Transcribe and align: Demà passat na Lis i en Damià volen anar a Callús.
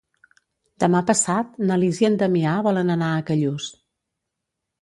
Demà 0.83 1.01
passat 1.09 1.51
na 1.71 1.77
Lis 1.83 2.01
i 2.05 2.09
en 2.11 2.17
Damià 2.23 2.57
volen 2.69 2.93
anar 2.97 3.13
a 3.19 3.23
Callús. 3.29 3.73